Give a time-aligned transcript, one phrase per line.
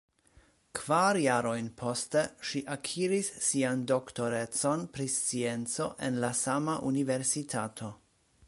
[0.77, 7.93] Kvar jarojn poste ŝi akiris sian doktorecon pri scienco en la sama universitato.